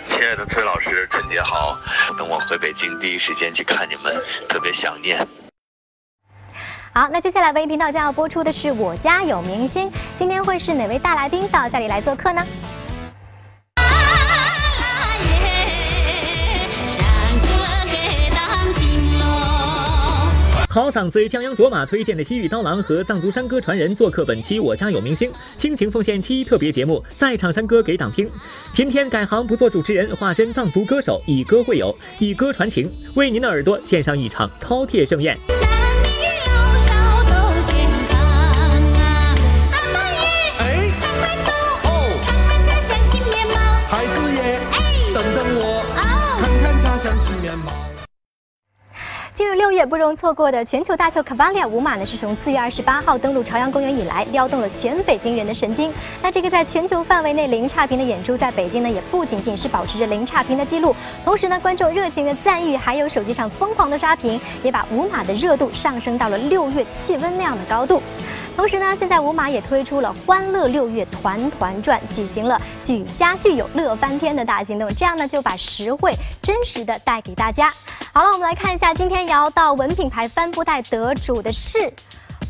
[0.10, 1.78] 亲爱的崔老师，春节好！
[2.18, 5.28] 等我回北京，第一时间去看你们，特别想念。
[6.94, 12.46] 好，那接下来文艺频道将要播出的是《我家有明星》，今天会是哪位大来宾到这里来做客呢？
[20.74, 28.26] 好嗓子江央卓玛推荐的西域刀郎和藏族山歌传人做客本期《我家有明星》，倾情奉献七一特别节目，在场山歌给党听。
[28.72, 35.38] 今天改行不做主持人，化身藏族歌手，以歌会友，以歌传情，为您的耳朵献上一场饕餮盛宴。
[49.56, 55.92] 六月不容错过的全球大秀卡巴利亚舞马呢，是从四月二十八号登陆朝阳公园以来，撩动了全北京人的神经。
[56.22, 60.96] 那这个在全球范围内零差评的演出，在北京呢，也不仅仅是保持着零差评的记录，
[61.26, 68.02] 同时呢，观众热情的赞誉，还有手机上疯狂的刷屏，也把舞马的热度上升到了六月气温那样的高度。
[68.56, 77.74] 同时呢，现在五马也推出了“欢乐六月团团转”，举行了举家聚友乐翻天的大行动，这样呢就把实惠真实的带给大家。
[78.14, 81.92] 好了，我们来看一下今天摇到文品牌帆布袋得主的是。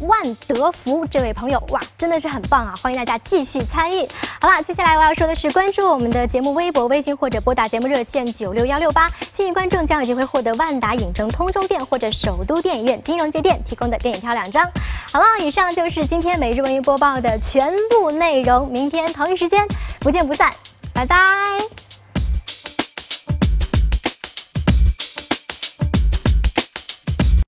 [0.01, 2.73] 万德福这位朋友，哇，真的是很棒啊！
[2.81, 4.07] 欢迎大家继续参与。
[4.39, 14.67] 好了，接下来我要说的是，关注我们的节目微博、微信或者拨打节目热线九六幺六八，幸运观众将有机会获得万达影城通州店或者首都电影院金融街店提供的电影票两张。
[15.11, 19.67] 好了，以上就是今天每日文娱播报的全部内容，明天同一时间
[19.99, 20.51] 不见不散，
[20.93, 21.90] 拜拜。